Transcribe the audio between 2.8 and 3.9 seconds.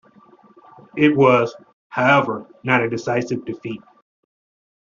a decisive defeat.